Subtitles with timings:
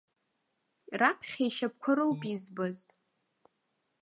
[0.99, 2.79] Раԥхьа ишьапқәа роуп избаз.